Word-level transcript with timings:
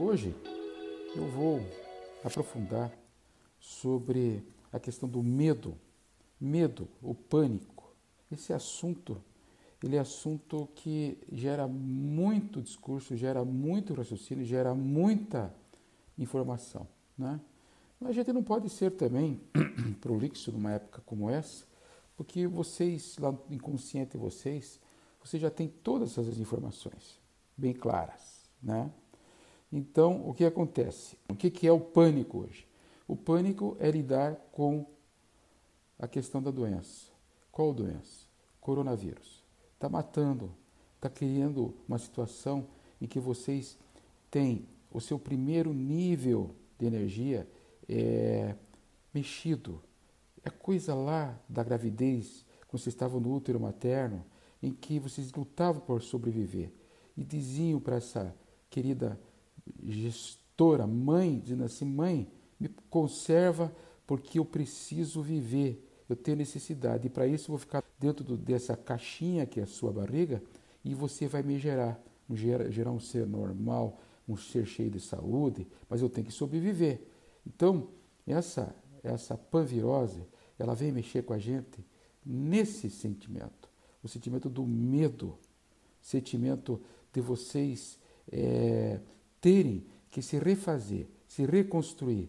Hoje 0.00 0.32
eu 1.16 1.26
vou 1.26 1.60
aprofundar 2.22 2.96
sobre 3.58 4.46
a 4.72 4.78
questão 4.78 5.08
do 5.08 5.24
medo, 5.24 5.74
medo, 6.40 6.86
o 7.02 7.16
pânico. 7.16 7.92
Esse 8.30 8.52
assunto, 8.52 9.20
ele 9.82 9.96
é 9.96 9.98
assunto 9.98 10.68
que 10.76 11.18
gera 11.32 11.66
muito 11.66 12.62
discurso, 12.62 13.16
gera 13.16 13.44
muito 13.44 13.92
raciocínio, 13.92 14.44
gera 14.44 14.72
muita 14.72 15.52
informação, 16.16 16.86
né? 17.18 17.40
Mas 17.98 18.10
a 18.10 18.12
gente 18.12 18.32
não 18.32 18.44
pode 18.44 18.68
ser 18.68 18.92
também 18.92 19.40
prolixo 20.00 20.52
numa 20.52 20.70
época 20.70 21.02
como 21.04 21.28
essa, 21.28 21.66
porque 22.16 22.46
vocês, 22.46 23.18
lá 23.18 23.32
no 23.32 23.42
inconsciente 23.50 24.16
vocês, 24.16 24.78
vocês 25.20 25.42
já 25.42 25.50
têm 25.50 25.66
todas 25.66 26.16
essas 26.16 26.38
informações 26.38 27.18
bem 27.56 27.74
claras, 27.74 28.48
né? 28.62 28.92
Então, 29.72 30.28
o 30.28 30.32
que 30.32 30.44
acontece? 30.44 31.16
O 31.28 31.34
que 31.34 31.66
é 31.66 31.72
o 31.72 31.80
pânico 31.80 32.38
hoje? 32.38 32.66
O 33.06 33.16
pânico 33.16 33.76
é 33.78 33.90
lidar 33.90 34.34
com 34.52 34.86
a 35.98 36.06
questão 36.06 36.42
da 36.42 36.50
doença. 36.50 37.10
Qual 37.50 37.72
doença? 37.72 38.26
Coronavírus. 38.60 39.42
Está 39.74 39.88
matando, 39.88 40.50
está 40.96 41.08
criando 41.08 41.74
uma 41.86 41.98
situação 41.98 42.66
em 43.00 43.06
que 43.06 43.20
vocês 43.20 43.78
têm 44.30 44.66
o 44.92 45.00
seu 45.00 45.18
primeiro 45.18 45.72
nível 45.72 46.54
de 46.78 46.86
energia 46.86 47.48
é, 47.88 48.54
mexido. 49.12 49.82
É 50.42 50.50
coisa 50.50 50.94
lá 50.94 51.38
da 51.48 51.62
gravidez, 51.62 52.44
quando 52.66 52.80
vocês 52.80 52.94
estavam 52.94 53.20
no 53.20 53.34
útero 53.34 53.60
materno, 53.60 54.24
em 54.62 54.72
que 54.72 54.98
vocês 54.98 55.32
lutavam 55.32 55.80
por 55.80 56.02
sobreviver 56.02 56.70
e 57.16 57.24
diziam 57.24 57.80
para 57.80 57.96
essa 57.96 58.34
querida 58.70 59.18
gestora, 59.84 60.86
mãe, 60.86 61.40
dizendo 61.40 61.64
assim: 61.64 61.84
mãe, 61.84 62.28
me 62.58 62.68
conserva 62.90 63.74
porque 64.06 64.38
eu 64.38 64.44
preciso 64.44 65.22
viver, 65.22 65.86
eu 66.08 66.16
tenho 66.16 66.36
necessidade. 66.36 67.06
E 67.06 67.10
para 67.10 67.26
isso 67.26 67.44
eu 67.44 67.52
vou 67.52 67.58
ficar 67.58 67.84
dentro 67.98 68.36
dessa 68.36 68.76
caixinha 68.76 69.46
que 69.46 69.60
é 69.60 69.64
a 69.64 69.66
sua 69.66 69.92
barriga 69.92 70.42
e 70.84 70.94
você 70.94 71.26
vai 71.26 71.42
me 71.42 71.58
gerar, 71.58 72.00
gerar, 72.32 72.70
gerar 72.70 72.92
um 72.92 73.00
ser 73.00 73.26
normal, 73.26 74.00
um 74.28 74.36
ser 74.36 74.66
cheio 74.66 74.90
de 74.90 75.00
saúde, 75.00 75.66
mas 75.88 76.00
eu 76.00 76.08
tenho 76.08 76.26
que 76.26 76.32
sobreviver. 76.32 77.00
Então, 77.46 77.88
essa, 78.26 78.74
essa 79.02 79.36
panvirose, 79.36 80.22
ela 80.58 80.74
vem 80.74 80.92
mexer 80.92 81.22
com 81.22 81.32
a 81.32 81.38
gente 81.38 81.84
nesse 82.24 82.90
sentimento, 82.90 83.68
o 84.02 84.08
sentimento 84.08 84.48
do 84.48 84.66
medo, 84.66 85.38
sentimento 86.00 86.80
de 87.12 87.20
vocês 87.20 87.98
é, 88.30 89.00
terem 89.48 89.82
que 90.10 90.20
se 90.20 90.38
refazer, 90.38 91.06
se 91.26 91.46
reconstruir, 91.46 92.28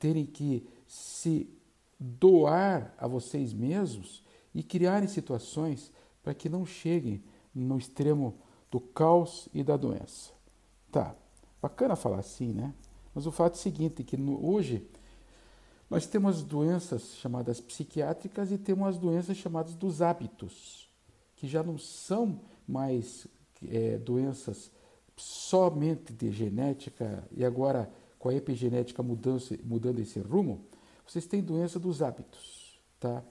terem 0.00 0.26
que 0.26 0.66
se 0.84 1.48
doar 1.96 2.92
a 2.98 3.06
vocês 3.06 3.52
mesmos 3.52 4.20
e 4.52 4.64
criarem 4.64 5.06
situações 5.06 5.92
para 6.24 6.34
que 6.34 6.48
não 6.48 6.66
cheguem 6.66 7.22
no 7.54 7.78
extremo 7.78 8.34
do 8.68 8.80
caos 8.80 9.48
e 9.54 9.62
da 9.62 9.76
doença. 9.76 10.32
Tá, 10.90 11.14
bacana 11.62 11.94
falar 11.94 12.18
assim, 12.18 12.52
né? 12.52 12.74
Mas 13.14 13.28
o 13.28 13.30
fato 13.30 13.54
é 13.54 13.58
o 13.58 13.62
seguinte, 13.62 14.02
que 14.02 14.16
no, 14.16 14.44
hoje 14.44 14.84
nós 15.88 16.04
temos 16.04 16.42
doenças 16.42 17.14
chamadas 17.14 17.60
psiquiátricas 17.60 18.50
e 18.50 18.58
temos 18.58 18.88
as 18.88 18.98
doenças 18.98 19.36
chamadas 19.36 19.76
dos 19.76 20.02
hábitos, 20.02 20.90
que 21.36 21.46
já 21.46 21.62
não 21.62 21.78
são 21.78 22.40
mais 22.66 23.28
é, 23.62 23.98
doenças 23.98 24.72
somente 25.16 26.12
de 26.12 26.30
genética 26.30 27.26
e 27.32 27.44
agora 27.44 27.90
com 28.18 28.28
a 28.28 28.34
epigenética 28.34 29.02
mudando, 29.02 29.42
mudando 29.64 29.98
esse 30.00 30.18
rumo, 30.20 30.64
vocês 31.06 31.26
têm 31.26 31.42
doença 31.42 31.78
dos 31.78 32.02
hábitos, 32.02 32.80
tá? 32.98 33.22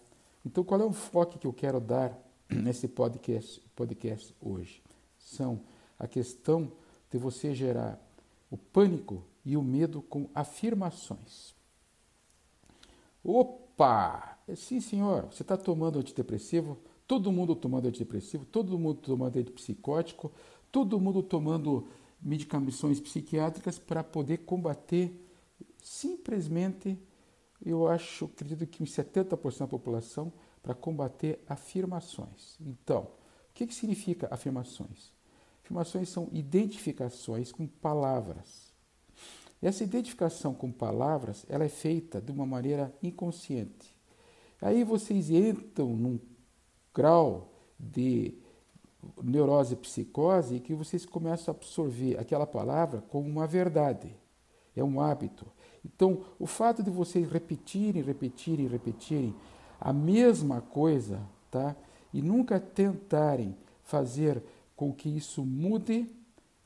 Então, 0.46 0.64
qual 0.64 0.80
é 0.80 0.86
o 0.86 0.94
foco 0.94 1.38
que 1.38 1.48
eu 1.48 1.54
quero 1.54 1.80
dar 1.80 2.18
nesse 2.50 2.88
podcast, 2.88 3.60
podcast 3.76 4.34
hoje? 4.42 4.82
São 5.18 5.62
a 6.00 6.08
questão 6.08 6.72
de 7.12 7.18
você 7.18 7.54
gerar 7.54 8.00
o 8.50 8.58
pânico 8.58 9.24
e 9.44 9.58
o 9.58 9.62
medo 9.62 10.02
com 10.02 10.30
afirmações. 10.34 11.54
Opa! 13.24 14.38
Sim, 14.56 14.80
senhor, 14.80 15.26
você 15.26 15.42
está 15.42 15.58
tomando 15.58 16.00
antidepressivo, 16.00 16.78
todo 17.08 17.32
mundo 17.32 17.56
tomando 17.56 17.88
antidepressivo, 17.88 18.46
todo 18.46 18.78
mundo 18.78 19.02
tomando 19.02 19.38
antipsicótico, 19.38 20.32
todo 20.76 21.00
mundo 21.00 21.24
tomando 21.24 21.88
medicações 22.22 23.00
psiquiátricas 23.00 23.80
para 23.80 24.04
poder 24.04 24.40
combater 24.40 25.26
simplesmente, 25.82 27.00
eu 27.66 27.88
acho, 27.88 28.26
acredito 28.26 28.68
que 28.68 28.84
uns 28.84 28.92
70% 28.92 29.60
da 29.60 29.68
população, 29.68 30.34
para 30.62 30.76
combater 30.76 31.42
afirmações. 31.48 32.58
Então, 32.60 33.04
o 33.04 33.54
que, 33.54 33.66
que 33.66 33.74
significa 33.74 34.28
afirmações? 34.30 35.14
Afirmações 35.64 36.10
são 36.10 36.28
identificações 36.34 37.54
com 37.54 37.66
palavras. 37.66 38.74
Essa 39.62 39.86
identificação 39.86 40.54
com 40.54 40.74
palavras, 40.74 41.46
ela 41.48 41.64
é 41.64 41.70
feita 41.70 42.20
de 42.20 42.34
uma 42.34 42.46
maneira 42.46 42.94
inconsciente. 43.02 43.96
Aí 44.62 44.84
vocês 44.84 45.30
entram 45.30 45.96
num 45.96 46.20
grau 46.94 47.50
de 47.80 48.44
neurose 49.24 49.76
psicose 49.76 50.60
que 50.60 50.74
vocês 50.74 51.06
começam 51.06 51.54
a 51.54 51.58
absorver 51.58 52.20
aquela 52.20 52.46
palavra 52.46 53.02
como 53.10 53.28
uma 53.28 53.48
verdade. 53.48 54.16
É 54.76 54.84
um 54.84 55.00
hábito. 55.00 55.46
Então, 55.84 56.26
o 56.40 56.46
fato 56.46 56.84
de 56.84 56.90
vocês 56.90 57.30
repetirem, 57.30 58.02
repetirem, 58.02 58.68
repetirem 58.68 59.36
a 59.80 59.94
mesma 59.94 60.62
coisa, 60.62 61.22
tá? 61.50 61.76
E 62.14 62.22
nunca 62.22 62.60
tentarem 62.60 63.56
fazer 63.84 64.42
com 64.76 64.92
que 64.94 65.10
isso 65.10 65.46
mude, 65.46 66.10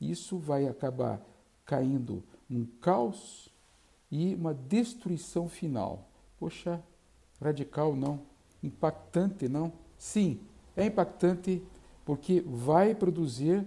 isso 0.00 0.38
vai 0.38 0.66
acabar 0.66 1.20
caindo 1.64 2.24
num 2.48 2.66
caos 2.80 3.48
e 4.10 4.34
uma 4.34 4.52
destruição 4.52 5.48
final. 5.48 6.08
Poxa, 6.38 6.82
radical 7.40 7.94
não, 7.94 8.20
impactante 8.62 9.48
não. 9.48 9.72
Sim, 9.96 10.40
é 10.76 10.86
impactante 10.86 11.62
porque 12.10 12.42
vai 12.44 12.92
produzir 12.92 13.64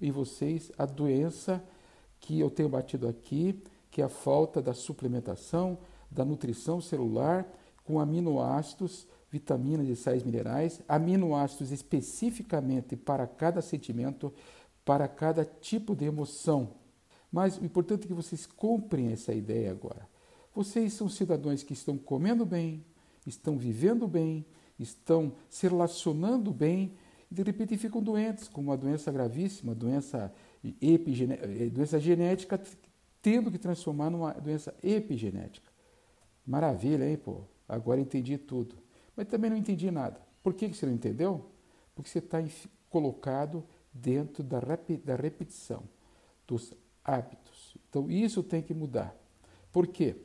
em 0.00 0.12
vocês 0.12 0.70
a 0.78 0.86
doença 0.86 1.60
que 2.20 2.38
eu 2.38 2.48
tenho 2.48 2.68
batido 2.68 3.08
aqui, 3.08 3.60
que 3.90 4.00
é 4.00 4.04
a 4.04 4.08
falta 4.08 4.62
da 4.62 4.72
suplementação, 4.72 5.76
da 6.08 6.24
nutrição 6.24 6.80
celular 6.80 7.44
com 7.84 7.98
aminoácidos, 7.98 9.08
vitaminas 9.28 9.88
e 9.88 9.96
sais 9.96 10.22
minerais, 10.22 10.80
aminoácidos 10.86 11.72
especificamente 11.72 12.94
para 12.94 13.26
cada 13.26 13.60
sentimento, 13.60 14.32
para 14.84 15.08
cada 15.08 15.44
tipo 15.44 15.96
de 15.96 16.04
emoção. 16.04 16.74
Mas 17.32 17.58
o 17.58 17.64
importante 17.64 18.04
é 18.04 18.06
que 18.06 18.14
vocês 18.14 18.46
comprem 18.46 19.10
essa 19.10 19.34
ideia 19.34 19.72
agora. 19.72 20.08
Vocês 20.54 20.92
são 20.92 21.08
cidadãos 21.08 21.64
que 21.64 21.72
estão 21.72 21.98
comendo 21.98 22.46
bem, 22.46 22.84
estão 23.26 23.58
vivendo 23.58 24.06
bem, 24.06 24.46
estão 24.78 25.32
se 25.48 25.66
relacionando 25.66 26.52
bem 26.52 26.94
de 27.30 27.42
repente 27.42 27.76
ficam 27.76 28.02
doentes, 28.02 28.48
com 28.48 28.60
uma 28.60 28.76
doença 28.76 29.12
gravíssima, 29.12 29.74
doença, 29.74 30.32
eh, 30.64 31.70
doença 31.70 32.00
genética, 32.00 32.60
tendo 33.22 33.50
que 33.50 33.58
transformar 33.58 34.10
numa 34.10 34.32
doença 34.32 34.74
epigenética. 34.82 35.70
Maravilha, 36.44 37.08
hein, 37.08 37.16
pô? 37.16 37.42
Agora 37.68 38.00
entendi 38.00 38.36
tudo. 38.36 38.76
Mas 39.14 39.28
também 39.28 39.50
não 39.50 39.56
entendi 39.56 39.90
nada. 39.90 40.20
Por 40.42 40.54
que 40.54 40.66
você 40.66 40.86
não 40.86 40.92
entendeu? 40.92 41.46
Porque 41.94 42.10
você 42.10 42.18
está 42.18 42.42
colocado 42.88 43.64
dentro 43.92 44.42
da, 44.42 44.60
da 45.04 45.14
repetição, 45.14 45.84
dos 46.46 46.74
hábitos. 47.04 47.76
Então 47.88 48.10
isso 48.10 48.42
tem 48.42 48.62
que 48.62 48.74
mudar. 48.74 49.14
Por 49.72 49.86
quê? 49.86 50.16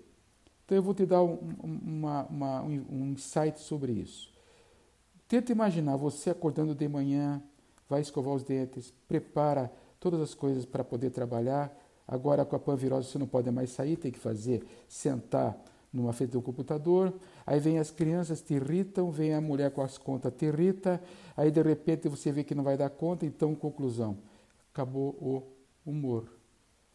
Então 0.63 0.75
eu 0.75 0.81
vou 0.81 0.96
te 0.96 1.06
dar 1.06 1.22
um, 1.22 1.38
uma, 1.62 2.24
uma, 2.25 2.63
um 2.63 3.12
insight 3.12 3.60
sobre 3.60 3.92
isso. 3.92 4.35
Tenta 5.27 5.51
imaginar 5.51 5.95
você 5.95 6.30
acordando 6.30 6.75
de 6.75 6.88
manhã, 6.88 7.42
vai 7.89 8.01
escovar 8.01 8.33
os 8.33 8.44
dentes, 8.44 8.94
prepara 9.07 9.72
todas 10.00 10.22
as 10.22 10.33
coisas 10.33 10.66
para 10.66 10.83
poder 10.83 11.10
trabalhar. 11.10 11.75
Agora 12.07 12.45
com 12.45 12.56
a 12.56 12.60
panvirose 12.60 13.10
você 13.10 13.18
não 13.18 13.27
pode 13.27 13.50
mais 13.50 13.72
sair, 13.72 13.98
tem 13.98 14.12
que 14.12 14.19
fazer, 14.19 14.63
sentar 14.88 15.57
numa 15.92 16.13
frente 16.13 16.31
do 16.31 16.42
computador. 16.42 17.13
Aí 17.45 17.60
vem 17.60 17.80
as 17.80 17.89
crianças, 17.89 18.42
te 18.42 18.54
irritam, 18.54 19.10
vem 19.10 19.33
a 19.33 19.42
mulher 19.42 19.72
com 19.72 19.81
as 19.81 19.98
contas, 19.98 20.31
te 20.36 20.45
irrita. 20.45 21.01
Aí 21.36 21.50
de 21.50 21.62
repente 21.62 22.07
você 22.07 22.31
vê 22.31 22.44
que 22.44 22.54
não 22.54 22.63
vai 22.63 22.78
dar 22.78 22.89
conta, 22.89 23.25
então 23.25 23.56
conclusão, 23.56 24.18
acabou 24.71 25.10
o 25.19 25.89
humor. 25.89 26.30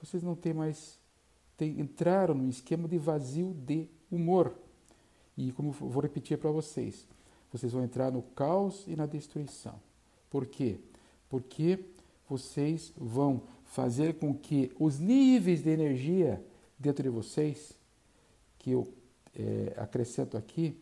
Vocês 0.00 0.22
não 0.22 0.36
têm 0.36 0.52
mais, 0.52 0.98
tem, 1.56 1.80
entraram 1.80 2.34
num 2.34 2.48
esquema 2.48 2.86
de 2.86 2.98
vazio 2.98 3.54
de 3.54 3.88
humor. 4.10 4.54
E 5.36 5.50
como 5.52 5.72
vou 5.72 6.02
repetir 6.02 6.38
para 6.38 6.50
vocês, 6.50 7.06
vocês 7.52 7.72
vão 7.72 7.82
entrar 7.82 8.10
no 8.10 8.22
caos 8.22 8.84
e 8.86 8.94
na 8.94 9.06
destruição. 9.06 9.74
Por 10.30 10.46
quê? 10.46 10.78
Porque 11.28 11.80
vocês 12.28 12.92
vão 12.96 13.42
fazer 13.64 14.14
com 14.14 14.34
que 14.34 14.70
os 14.78 14.98
níveis 14.98 15.62
de 15.62 15.70
energia 15.70 16.42
dentro 16.78 17.02
de 17.02 17.08
vocês, 17.08 17.76
que 18.58 18.70
eu 18.70 18.86
é, 19.34 19.74
acrescento 19.76 20.36
aqui, 20.36 20.76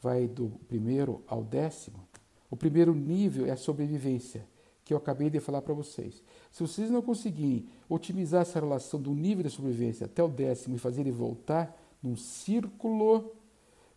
vai 0.00 0.26
do 0.26 0.50
primeiro 0.68 1.22
ao 1.26 1.42
décimo. 1.42 2.06
O 2.50 2.56
primeiro 2.56 2.94
nível 2.94 3.46
é 3.46 3.50
a 3.50 3.56
sobrevivência, 3.56 4.46
que 4.84 4.92
eu 4.92 4.98
acabei 4.98 5.30
de 5.30 5.40
falar 5.40 5.62
para 5.62 5.72
vocês. 5.72 6.22
Se 6.52 6.62
vocês 6.62 6.90
não 6.90 7.00
conseguirem 7.00 7.66
otimizar 7.88 8.42
essa 8.42 8.60
relação 8.60 9.00
do 9.00 9.14
nível 9.14 9.42
de 9.42 9.50
sobrevivência 9.50 10.06
até 10.06 10.22
o 10.22 10.28
décimo 10.28 10.76
e 10.76 10.78
fazer 10.78 11.00
ele 11.00 11.10
voltar 11.10 11.74
num 12.02 12.16
círculo, 12.16 13.32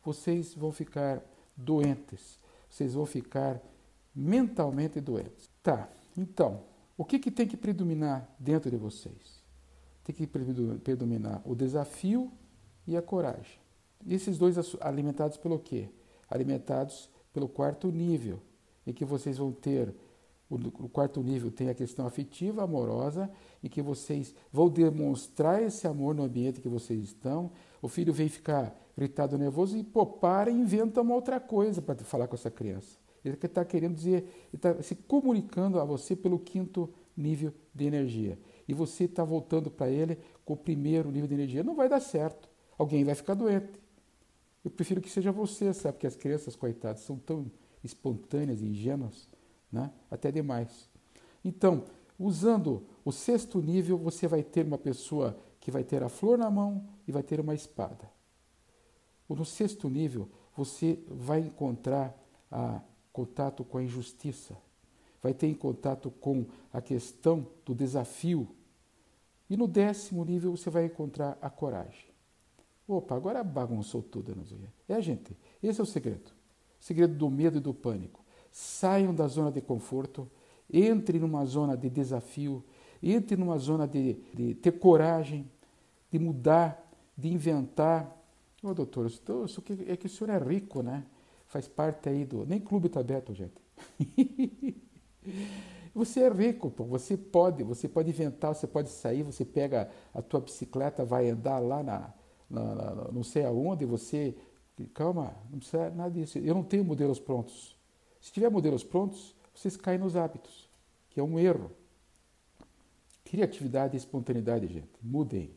vocês 0.04 0.54
vão 0.54 0.72
ficar 0.72 1.22
doentes. 1.58 2.40
Vocês 2.70 2.94
vão 2.94 3.06
ficar 3.06 3.60
mentalmente 4.16 5.02
doentes. 5.02 5.50
Tá, 5.64 5.90
então, 6.16 6.64
o 6.98 7.04
que, 7.04 7.20
que 7.20 7.32
tem 7.32 7.48
que 7.48 7.58
predominar 7.58 8.30
dentro 8.40 8.70
de 8.70 8.78
vocês? 8.78 9.44
Tem 10.04 10.16
que 10.16 10.26
predominar 10.26 11.42
o 11.44 11.56
desafio 11.56 12.32
e 12.86 12.96
a 12.96 13.02
coragem. 13.02 13.60
Esses 14.08 14.38
dois 14.38 14.56
alimentados 14.80 15.38
pelo 15.38 15.60
quê? 15.60 15.90
Alimentados 16.30 17.10
pelo 17.34 17.50
quarto 17.50 17.92
nível, 17.92 18.40
em 18.86 18.94
que 18.94 19.04
vocês 19.04 19.38
vão 19.38 19.52
ter 19.52 19.94
o 20.50 20.88
quarto 20.88 21.22
nível 21.22 21.52
tem 21.52 21.70
a 21.70 21.74
questão 21.74 22.08
afetiva, 22.08 22.64
amorosa, 22.64 23.30
em 23.62 23.68
que 23.68 23.82
vocês 23.82 24.34
vão 24.52 24.70
demonstrar 24.70 25.62
esse 25.62 25.86
amor 25.86 26.16
no 26.16 26.24
ambiente 26.24 26.62
que 26.62 26.70
vocês 26.70 27.04
estão. 27.04 27.52
O 27.82 27.90
filho 27.90 28.14
vem 28.14 28.30
ficar 28.30 28.74
irritado, 28.98 29.38
nervoso 29.38 29.78
e, 29.78 29.84
pô, 29.84 30.06
para 30.06 30.50
e 30.50 30.54
inventa 30.54 31.02
uma 31.02 31.14
outra 31.14 31.40
coisa 31.40 31.82
para 31.82 31.96
falar 31.98 32.28
com 32.28 32.36
essa 32.36 32.50
criança. 32.50 32.98
Ele 33.24 33.38
está 33.42 33.64
querendo 33.64 33.96
dizer, 33.96 34.24
ele 34.52 34.56
está 34.56 34.82
se 34.82 34.96
comunicando 34.96 35.80
a 35.80 35.86
você 35.86 36.16
pelo 36.16 36.40
quinto 36.40 36.90
nível 37.16 37.54
de 37.74 37.86
energia. 37.86 38.40
E 38.68 38.74
você 38.74 39.06
está 39.06 39.24
voltando 39.24 39.70
para 39.70 39.90
ele 39.90 40.18
com 40.46 40.54
o 40.54 40.58
primeiro 40.58 41.12
nível 41.12 41.28
de 41.28 41.34
energia. 41.34 41.64
Não 41.64 41.76
vai 41.76 41.90
dar 41.90 42.00
certo. 42.00 42.50
Alguém 42.78 43.04
vai 43.04 43.16
ficar 43.16 43.34
doente. 43.34 43.80
Eu 44.64 44.72
prefiro 44.72 45.02
que 45.02 45.10
seja 45.10 45.32
você, 45.32 45.74
sabe? 45.74 45.94
Porque 45.94 46.08
as 46.08 46.16
crianças, 46.16 46.56
coitadas, 46.56 47.02
são 47.02 47.18
tão 47.18 47.50
espontâneas 47.84 48.62
e 48.62 48.66
ingênuas, 48.66 49.30
né? 49.72 49.92
até 50.12 50.32
demais. 50.32 50.90
Então, 51.44 51.86
usando 52.20 52.84
o 53.06 53.12
sexto 53.12 53.62
nível, 53.62 53.98
você 53.98 54.28
vai 54.28 54.44
ter 54.44 54.66
uma 54.66 54.78
pessoa 54.78 55.38
que 55.60 55.72
vai 55.72 55.84
ter 55.84 56.04
a 56.04 56.10
flor 56.10 56.38
na 56.38 56.50
mão 56.50 56.86
e 57.08 57.12
vai 57.12 57.24
ter 57.24 57.40
uma 57.40 57.56
espada. 57.56 58.17
No 59.30 59.46
sexto 59.46 59.90
nível, 59.90 60.30
você 60.56 61.00
vai 61.08 61.40
encontrar 61.40 62.16
a 62.52 62.82
contato 63.12 63.64
com 63.64 63.78
a 63.78 63.84
injustiça, 63.84 64.56
vai 65.22 65.34
ter 65.34 65.48
em 65.48 65.54
contato 65.54 66.10
com 66.12 66.46
a 66.72 66.82
questão 66.82 67.48
do 67.66 67.74
desafio. 67.76 68.48
E 69.50 69.58
no 69.58 69.68
décimo 69.68 70.24
nível 70.24 70.56
você 70.56 70.70
vai 70.70 70.86
encontrar 70.86 71.38
a 71.42 71.50
coragem. 71.50 72.08
Opa, 72.88 73.16
agora 73.16 73.44
bagunçou 73.44 74.02
tudo, 74.02 74.32
Anazuia. 74.32 74.72
É, 74.88 75.02
gente, 75.02 75.36
esse 75.62 75.80
é 75.80 75.84
o 75.84 75.86
segredo. 75.86 76.32
O 76.80 76.84
segredo 76.84 77.14
do 77.16 77.30
medo 77.30 77.58
e 77.58 77.62
do 77.62 77.74
pânico. 77.74 78.24
Saiam 78.52 79.14
da 79.14 79.28
zona 79.28 79.52
de 79.52 79.62
conforto, 79.62 80.30
entre 80.72 81.20
numa 81.20 81.46
zona 81.46 81.76
de 81.76 81.90
desafio, 81.90 82.64
entre 83.04 83.36
numa 83.36 83.58
zona 83.58 83.88
de, 83.88 84.14
de 84.34 84.56
ter 84.56 84.74
coragem, 84.80 85.50
de 86.10 86.18
mudar, 86.18 86.90
de 87.18 87.30
inventar. 87.30 88.17
Ô, 88.64 88.74
doutor, 88.74 89.06
isso 89.06 89.22
é 89.88 89.96
que 89.96 90.08
o 90.08 90.10
senhor 90.10 90.30
é 90.32 90.38
rico, 90.38 90.82
né? 90.82 91.06
faz 91.48 91.68
parte 91.68 92.10
aí 92.10 92.26
do. 92.26 92.46
Nem 92.46 92.60
clube 92.60 92.88
está 92.88 93.00
aberto, 93.00 93.34
gente. 93.34 93.56
você 95.94 96.22
é 96.22 96.30
rico, 96.30 96.70
pô. 96.70 96.84
você 96.84 97.18
pode, 97.18 97.64
você 97.64 97.88
pode 97.88 98.10
inventar, 98.10 98.54
você 98.54 98.68
pode 98.68 98.90
sair, 98.90 99.24
você 99.24 99.44
pega 99.44 99.90
a 100.14 100.22
tua 100.22 100.42
bicicleta, 100.42 101.04
vai 101.04 101.30
andar 101.30 101.60
lá 101.60 101.82
na, 101.82 102.14
na, 102.50 102.76
na 102.76 103.12
não 103.12 103.24
sei 103.24 103.46
aonde, 103.46 103.86
você. 103.86 104.36
Calma, 104.94 105.36
não 105.50 105.58
precisa 105.58 105.90
nada 105.90 106.12
disso. 106.12 106.38
Eu 106.38 106.54
não 106.54 106.64
tenho 106.64 106.86
modelos 106.86 107.20
prontos. 107.20 107.76
Se 108.22 108.32
tiver 108.32 108.50
modelos 108.50 108.84
prontos, 108.84 109.36
vocês 109.54 109.76
caem 109.76 109.98
nos 109.98 110.16
hábitos, 110.16 110.70
que 111.10 111.20
é 111.20 111.24
um 111.24 111.40
erro. 111.40 111.72
Criatividade 113.26 113.96
e 113.96 113.98
espontaneidade, 113.98 114.68
gente. 114.68 114.92
Mudem, 115.02 115.50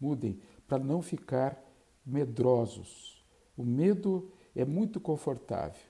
mudem, 0.00 0.40
para 0.66 0.82
não 0.82 1.02
ficar 1.02 1.62
medrosos. 2.04 3.24
O 3.56 3.64
medo 3.64 4.30
é 4.54 4.64
muito 4.64 5.00
confortável. 5.00 5.82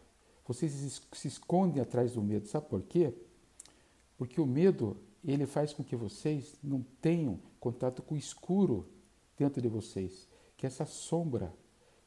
Vocês 0.47 1.03
se 1.13 1.29
escondem 1.29 1.81
atrás 1.81 2.15
do 2.15 2.23
medo. 2.23 2.47
Sabe 2.47 2.67
por 2.69 2.83
quê? 2.83 3.15
Porque 4.19 4.41
o 4.41 4.47
medo 4.47 4.97
ele 5.25 5.47
faz 5.47 5.73
com 5.73 5.85
que 5.85 5.97
vocês 5.97 6.55
não 6.63 6.85
tenham 7.01 7.39
contato 7.61 8.03
com 8.03 8.15
o 8.15 8.19
escuro 8.19 8.89
dentro 9.39 9.63
de 9.63 9.69
vocês, 9.69 10.29
que 10.57 10.67
essa 10.67 10.85
sombra 10.85 11.55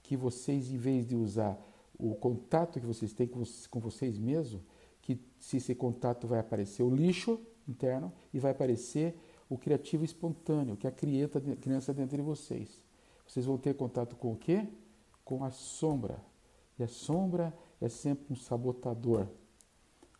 que 0.03 0.15
vocês, 0.15 0.69
em 0.69 0.77
vez 0.77 1.07
de 1.07 1.15
usar 1.15 1.59
o 1.97 2.13
contato 2.13 2.79
que 2.79 2.85
vocês 2.85 3.13
têm 3.13 3.27
com 3.27 3.79
vocês 3.79 4.17
mesmos, 4.17 4.61
que 5.01 5.19
se 5.39 5.57
esse 5.57 5.73
contato 5.73 6.27
vai 6.27 6.39
aparecer 6.39 6.83
o 6.83 6.93
lixo 6.93 7.39
interno 7.67 8.11
e 8.33 8.39
vai 8.39 8.51
aparecer 8.51 9.17
o 9.49 9.57
criativo 9.57 10.03
espontâneo, 10.03 10.75
que 10.75 10.85
é 10.85 10.89
a 10.89 10.93
criança 10.93 11.93
dentro 11.93 12.17
de 12.17 12.23
vocês. 12.23 12.84
Vocês 13.25 13.45
vão 13.45 13.57
ter 13.57 13.75
contato 13.75 14.15
com 14.15 14.31
o 14.33 14.37
quê? 14.37 14.67
Com 15.23 15.43
a 15.43 15.51
sombra, 15.51 16.23
e 16.77 16.83
a 16.83 16.87
sombra 16.87 17.53
é 17.79 17.89
sempre 17.89 18.25
um 18.31 18.35
sabotador. 18.35 19.27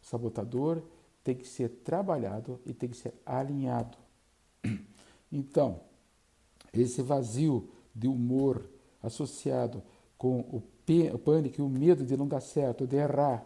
O 0.01 0.05
sabotador 0.05 0.81
tem 1.23 1.35
que 1.35 1.47
ser 1.47 1.69
trabalhado 1.69 2.59
e 2.65 2.73
tem 2.73 2.89
que 2.89 2.97
ser 2.97 3.13
alinhado. 3.25 3.97
Então, 5.31 5.81
esse 6.71 7.01
vazio 7.01 7.69
de 7.93 8.07
humor 8.07 8.69
associado 9.01 9.83
com 10.17 10.39
o 10.39 10.61
pânico 11.17 11.59
e 11.59 11.61
o 11.61 11.67
medo 11.67 12.05
de 12.05 12.15
não 12.15 12.27
dar 12.27 12.39
certo, 12.39 12.87
de 12.87 12.95
errar, 12.95 13.45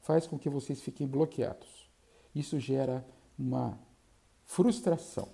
faz 0.00 0.26
com 0.26 0.38
que 0.38 0.48
vocês 0.48 0.80
fiquem 0.80 1.06
bloqueados. 1.06 1.88
Isso 2.34 2.58
gera 2.58 3.06
uma 3.38 3.78
frustração. 4.44 5.28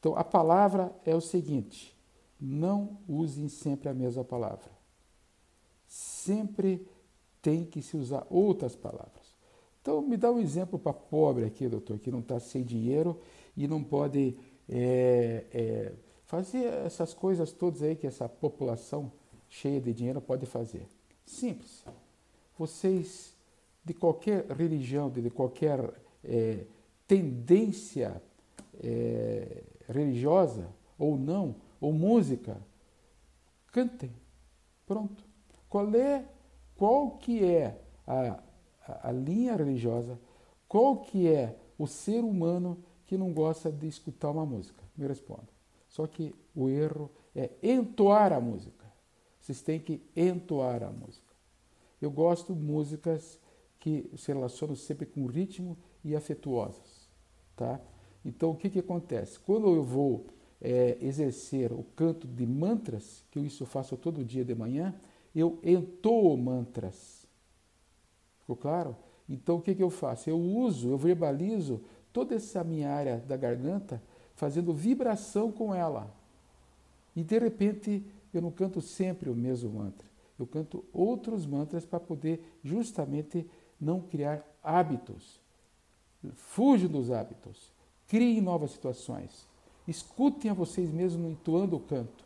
Então, 0.00 0.16
a 0.16 0.24
palavra 0.24 0.92
é 1.04 1.14
o 1.14 1.20
seguinte: 1.20 1.96
não 2.40 2.98
usem 3.08 3.48
sempre 3.48 3.88
a 3.88 3.94
mesma 3.94 4.24
palavra 4.24 4.80
sempre 5.90 6.86
tem 7.42 7.64
que 7.64 7.82
se 7.82 7.96
usar 7.96 8.24
outras 8.30 8.76
palavras. 8.76 9.34
Então, 9.82 10.00
me 10.00 10.16
dá 10.16 10.30
um 10.30 10.38
exemplo 10.38 10.78
para 10.78 10.92
pobre 10.92 11.44
aqui, 11.44 11.66
doutor, 11.68 11.98
que 11.98 12.10
não 12.10 12.20
está 12.20 12.38
sem 12.38 12.62
dinheiro 12.62 13.18
e 13.56 13.66
não 13.66 13.82
pode 13.82 14.38
é, 14.68 15.44
é, 15.52 15.92
fazer 16.26 16.66
essas 16.84 17.12
coisas 17.12 17.50
todas 17.52 17.82
aí 17.82 17.96
que 17.96 18.06
essa 18.06 18.28
população 18.28 19.10
cheia 19.48 19.80
de 19.80 19.92
dinheiro 19.92 20.20
pode 20.20 20.46
fazer. 20.46 20.86
Simples. 21.24 21.84
Vocês, 22.56 23.34
de 23.84 23.94
qualquer 23.94 24.46
religião, 24.50 25.10
de 25.10 25.28
qualquer 25.30 25.92
é, 26.22 26.66
tendência 27.08 28.22
é, 28.82 29.62
religiosa 29.88 30.68
ou 30.98 31.18
não, 31.18 31.56
ou 31.80 31.92
música, 31.92 32.60
cantem. 33.72 34.12
Pronto. 34.86 35.24
Qual 35.68 35.94
é, 35.94 36.24
qual 36.76 37.12
que 37.12 37.44
é 37.44 37.80
a, 38.06 38.40
a, 38.86 39.08
a 39.08 39.12
linha 39.12 39.56
religiosa? 39.56 40.18
Qual 40.68 40.98
que 40.98 41.28
é 41.28 41.56
o 41.78 41.86
ser 41.86 42.22
humano 42.22 42.78
que 43.06 43.16
não 43.16 43.32
gosta 43.32 43.70
de 43.70 43.86
escutar 43.86 44.30
uma 44.30 44.44
música? 44.44 44.82
Me 44.96 45.06
responda. 45.06 45.48
Só 45.88 46.06
que 46.06 46.34
o 46.54 46.68
erro 46.68 47.10
é 47.34 47.50
entoar 47.62 48.32
a 48.32 48.40
música. 48.40 48.84
Vocês 49.40 49.62
têm 49.62 49.80
que 49.80 50.02
entoar 50.14 50.82
a 50.82 50.90
música. 50.90 51.34
Eu 52.00 52.10
gosto 52.10 52.54
de 52.54 52.60
músicas 52.60 53.38
que 53.78 54.10
se 54.16 54.32
relacionam 54.32 54.76
sempre 54.76 55.06
com 55.06 55.26
ritmo 55.26 55.76
e 56.04 56.14
afetuosas, 56.14 57.08
tá? 57.56 57.80
Então 58.24 58.50
o 58.50 58.56
que 58.56 58.70
que 58.70 58.78
acontece? 58.78 59.38
Quando 59.40 59.74
eu 59.74 59.82
vou 59.82 60.26
é, 60.60 60.98
exercer 61.00 61.72
o 61.72 61.84
canto 61.96 62.26
de 62.26 62.46
mantras, 62.46 63.24
que 63.30 63.38
eu 63.38 63.44
isso 63.44 63.64
faço 63.64 63.96
todo 63.96 64.24
dia 64.24 64.44
de 64.44 64.54
manhã, 64.54 64.94
eu 65.34 65.58
entoo 65.62 66.36
mantras. 66.36 67.26
Ficou 68.40 68.56
claro? 68.56 68.96
Então 69.28 69.56
o 69.56 69.62
que, 69.62 69.74
que 69.74 69.82
eu 69.82 69.90
faço? 69.90 70.28
Eu 70.28 70.38
uso, 70.38 70.90
eu 70.90 70.98
verbalizo 70.98 71.80
toda 72.12 72.34
essa 72.34 72.64
minha 72.64 72.90
área 72.90 73.18
da 73.18 73.36
garganta, 73.36 74.02
fazendo 74.34 74.72
vibração 74.72 75.52
com 75.52 75.74
ela. 75.74 76.12
E 77.14 77.22
de 77.22 77.38
repente 77.38 78.04
eu 78.32 78.42
não 78.42 78.50
canto 78.50 78.80
sempre 78.80 79.30
o 79.30 79.34
mesmo 79.34 79.70
mantra. 79.70 80.08
Eu 80.38 80.46
canto 80.46 80.84
outros 80.92 81.46
mantras 81.46 81.84
para 81.84 82.00
poder 82.00 82.58
justamente 82.62 83.46
não 83.80 84.00
criar 84.00 84.44
hábitos. 84.62 85.40
Fujam 86.34 86.88
dos 86.88 87.10
hábitos. 87.10 87.72
Criem 88.08 88.40
novas 88.40 88.72
situações. 88.72 89.46
Escutem 89.86 90.50
a 90.50 90.54
vocês 90.54 90.90
mesmos 90.90 91.30
entoando 91.30 91.76
o 91.76 91.80
canto. 91.80 92.24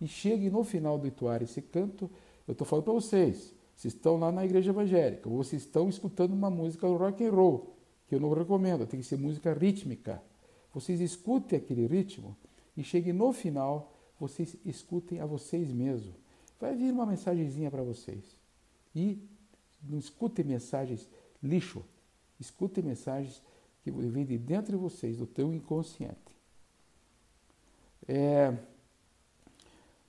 E 0.00 0.06
cheguem 0.06 0.50
no 0.50 0.62
final 0.62 0.98
do 0.98 1.06
entoar 1.06 1.42
esse 1.42 1.62
canto 1.62 2.10
eu 2.46 2.52
estou 2.52 2.66
falando 2.66 2.84
para 2.84 2.92
vocês, 2.92 3.52
vocês 3.74 3.92
estão 3.92 4.16
lá 4.18 4.30
na 4.30 4.44
igreja 4.44 4.70
evangélica, 4.70 5.28
ou 5.28 5.36
vocês 5.36 5.62
estão 5.62 5.88
escutando 5.88 6.32
uma 6.32 6.48
música 6.48 6.86
rock 6.86 7.24
and 7.24 7.32
roll, 7.32 7.74
que 8.08 8.14
eu 8.14 8.20
não 8.20 8.32
recomendo, 8.32 8.86
tem 8.86 9.00
que 9.00 9.06
ser 9.06 9.18
música 9.18 9.52
rítmica. 9.52 10.22
Vocês 10.72 11.00
escutem 11.00 11.58
aquele 11.58 11.86
ritmo 11.86 12.36
e 12.76 12.84
cheguem 12.84 13.12
no 13.12 13.32
final, 13.32 13.92
vocês 14.20 14.56
escutem 14.64 15.20
a 15.20 15.26
vocês 15.26 15.72
mesmos. 15.72 16.14
Vai 16.60 16.76
vir 16.76 16.92
uma 16.92 17.04
mensagenzinha 17.04 17.70
para 17.70 17.82
vocês. 17.82 18.36
E 18.94 19.18
não 19.82 19.98
escutem 19.98 20.44
mensagens 20.44 21.08
lixo. 21.42 21.84
Escutem 22.38 22.84
mensagens 22.84 23.42
que 23.82 23.90
vêm 23.90 24.24
de 24.24 24.38
dentro 24.38 24.72
de 24.72 24.78
vocês, 24.78 25.16
do 25.16 25.26
teu 25.26 25.52
inconsciente. 25.52 26.35
É, 28.08 28.54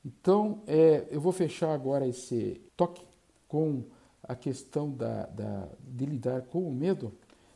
então, 0.05 0.61
é, 0.67 1.07
eu 1.09 1.19
vou 1.19 1.31
fechar 1.31 1.73
agora 1.73 2.07
esse 2.07 2.61
toque 2.75 3.05
com 3.47 3.83
a 4.23 4.35
questão 4.35 4.91
da, 4.91 5.25
da, 5.25 5.67
de 5.81 6.05
lidar 6.05 6.43
com 6.43 6.67
o 6.67 6.71
medo, 6.71 7.13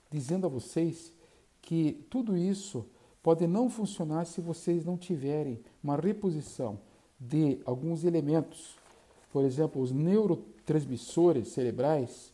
dizendo 0.09 0.45
a 0.45 0.49
vocês 0.49 1.13
que 1.61 2.05
tudo 2.09 2.35
isso 2.35 2.85
pode 3.21 3.45
não 3.45 3.69
funcionar 3.69 4.25
se 4.25 4.41
vocês 4.41 4.83
não 4.83 4.97
tiverem 4.97 5.59
uma 5.83 5.95
reposição 5.95 6.79
de 7.19 7.59
alguns 7.65 8.03
elementos. 8.03 8.75
Por 9.31 9.45
exemplo, 9.45 9.81
os 9.81 9.91
neurotransmissores 9.91 11.49
cerebrais 11.49 12.33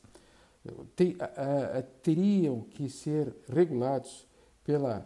te, 0.96 1.16
a, 1.20 1.80
a, 1.80 1.82
teriam 2.02 2.62
que 2.62 2.90
ser 2.90 3.36
regulados 3.48 4.26
pela 4.64 5.06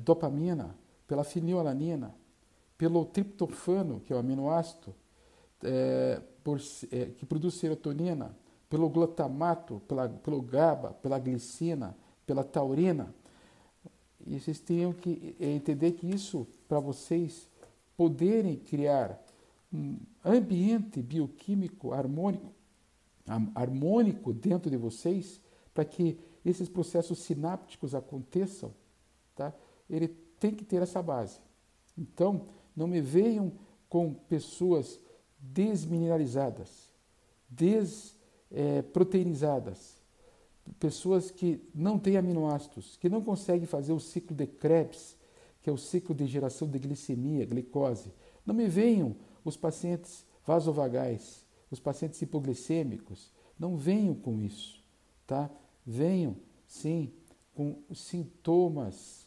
dopamina, 0.00 0.74
pela 1.06 1.24
fenilalanina, 1.24 2.14
pelo 2.84 3.06
triptofano, 3.06 4.00
que 4.00 4.12
é 4.12 4.16
o 4.16 4.18
aminoácido, 4.18 4.94
é, 5.62 6.20
por, 6.42 6.60
é, 6.92 7.06
que 7.06 7.24
produz 7.24 7.54
serotonina, 7.54 8.36
pelo 8.68 8.90
glutamato, 8.90 9.80
pela, 9.88 10.06
pelo 10.06 10.42
GABA, 10.42 10.92
pela 10.92 11.18
glicina, 11.18 11.96
pela 12.26 12.44
taurina. 12.44 13.14
E 14.26 14.38
vocês 14.38 14.60
teriam 14.60 14.92
que 14.92 15.34
é, 15.40 15.46
entender 15.46 15.92
que 15.92 16.06
isso, 16.06 16.46
para 16.68 16.78
vocês 16.78 17.48
poderem 17.96 18.54
criar 18.54 19.18
um 19.72 19.96
ambiente 20.22 21.00
bioquímico 21.00 21.94
harmônico, 21.94 22.52
harmônico 23.54 24.30
dentro 24.34 24.70
de 24.70 24.76
vocês, 24.76 25.40
para 25.72 25.86
que 25.86 26.18
esses 26.44 26.68
processos 26.68 27.20
sinápticos 27.20 27.94
aconteçam, 27.94 28.74
tá? 29.34 29.54
ele 29.88 30.08
tem 30.38 30.54
que 30.54 30.66
ter 30.66 30.82
essa 30.82 31.00
base. 31.00 31.40
Então, 31.96 32.46
não 32.76 32.86
me 32.86 33.00
venham 33.00 33.52
com 33.88 34.12
pessoas 34.12 35.00
desmineralizadas, 35.38 36.90
desproteinizadas, 37.48 40.02
é, 40.68 40.72
pessoas 40.80 41.30
que 41.30 41.62
não 41.74 41.98
têm 41.98 42.16
aminoácidos, 42.16 42.96
que 42.96 43.08
não 43.08 43.22
conseguem 43.22 43.66
fazer 43.66 43.92
o 43.92 44.00
ciclo 44.00 44.34
de 44.34 44.46
Krebs, 44.46 45.16
que 45.62 45.70
é 45.70 45.72
o 45.72 45.78
ciclo 45.78 46.14
de 46.14 46.26
geração 46.26 46.68
de 46.68 46.78
glicemia, 46.78 47.46
glicose. 47.46 48.12
Não 48.44 48.54
me 48.54 48.68
venham 48.68 49.16
os 49.44 49.56
pacientes 49.56 50.26
vasovagais, 50.46 51.44
os 51.70 51.80
pacientes 51.80 52.20
hipoglicêmicos, 52.20 53.32
não 53.58 53.76
venham 53.76 54.14
com 54.14 54.40
isso, 54.40 54.82
tá? 55.26 55.50
Venham, 55.86 56.36
sim, 56.66 57.12
com 57.54 57.78
sintomas 57.94 59.23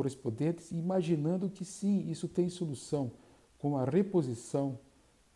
correspondentes, 0.00 0.70
imaginando 0.70 1.50
que 1.50 1.62
sim, 1.62 2.10
isso 2.10 2.26
tem 2.26 2.48
solução 2.48 3.12
com 3.58 3.76
a 3.76 3.84
reposição 3.84 4.78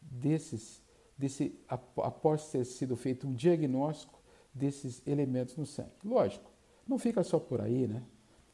desses, 0.01 0.83
desse, 1.19 1.55
após 1.69 2.51
ter 2.51 2.65
sido 2.65 2.97
feito 2.97 3.29
um 3.29 3.35
diagnóstico 3.35 4.19
desses 4.55 5.07
elementos 5.07 5.55
no 5.59 5.67
sangue. 5.67 5.91
Lógico, 6.03 6.51
não 6.89 6.99
fica 6.99 7.23
só 7.23 7.39
por 7.39 7.61
aí, 7.61 7.87
né? 7.87 8.03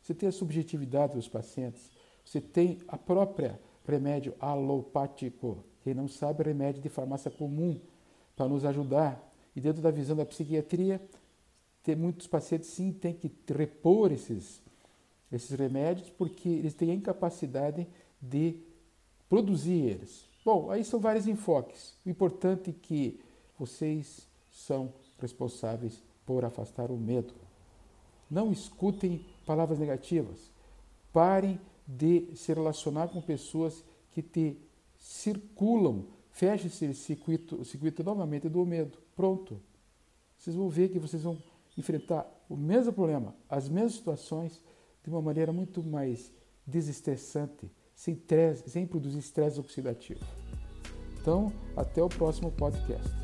Você 0.02 0.12
tem 0.12 0.28
a 0.28 0.32
subjetividade 0.32 1.14
dos 1.14 1.28
pacientes, 1.28 1.92
você 2.24 2.40
tem 2.40 2.78
a 2.88 2.98
própria 2.98 3.60
remédio 3.86 4.34
alopático. 4.40 5.64
Quem 5.84 5.94
não 5.94 6.08
sabe, 6.08 6.42
remédio 6.42 6.82
de 6.82 6.88
farmácia 6.88 7.30
comum 7.30 7.80
para 8.34 8.48
nos 8.48 8.64
ajudar. 8.64 9.32
E 9.54 9.60
dentro 9.60 9.80
da 9.80 9.92
visão 9.92 10.16
da 10.16 10.26
psiquiatria, 10.26 11.00
tem 11.84 11.94
muitos 11.94 12.26
pacientes 12.26 12.68
sim 12.68 12.92
têm 12.92 13.14
que 13.14 13.30
repor 13.52 14.10
esses, 14.10 14.60
esses 15.30 15.58
remédios 15.58 16.10
porque 16.10 16.48
eles 16.48 16.74
têm 16.74 16.90
a 16.90 16.94
incapacidade 16.94 17.86
de 18.20 18.56
produzir 19.28 19.78
eles. 19.84 20.28
Bom, 20.44 20.70
aí 20.70 20.84
são 20.84 20.98
vários 20.98 21.26
enfoques. 21.26 21.94
O 22.04 22.10
importante 22.10 22.70
é 22.70 22.74
que 22.80 23.20
vocês 23.58 24.26
são 24.50 24.92
responsáveis 25.18 26.02
por 26.24 26.44
afastar 26.44 26.90
o 26.90 26.96
medo. 26.96 27.34
Não 28.30 28.52
escutem 28.52 29.24
palavras 29.44 29.78
negativas. 29.78 30.50
Parem 31.12 31.60
de 31.86 32.34
se 32.34 32.52
relacionar 32.52 33.08
com 33.08 33.20
pessoas 33.20 33.84
que 34.12 34.22
te 34.22 34.56
circulam. 34.98 36.04
Feche 36.30 36.68
esse 36.68 36.94
circuito, 36.94 37.64
circuito 37.64 38.02
novamente 38.04 38.48
do 38.48 38.64
medo. 38.64 38.98
Pronto. 39.16 39.60
Vocês 40.38 40.56
vão 40.56 40.68
ver 40.68 40.88
que 40.88 40.98
vocês 40.98 41.22
vão 41.22 41.36
enfrentar 41.76 42.26
o 42.48 42.56
mesmo 42.56 42.92
problema, 42.92 43.34
as 43.48 43.68
mesmas 43.68 43.94
situações, 43.94 44.60
de 45.02 45.10
uma 45.10 45.22
maneira 45.22 45.52
muito 45.52 45.82
mais 45.82 46.32
desestressante, 46.66 47.70
sem, 47.94 48.20
sem 48.66 48.86
produzir 48.86 49.18
estresse 49.18 49.58
oxidativo. 49.58 50.20
Então, 51.20 51.52
até 51.76 52.02
o 52.02 52.08
próximo 52.08 52.50
podcast. 52.50 53.19